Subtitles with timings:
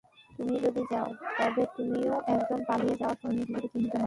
[0.39, 1.99] তুমি যদি যাও, তবে তুমি
[2.27, 3.99] একজন পালিয়ে যাওয়া সৈনিক হিসেবে চিহ্নিত হবে।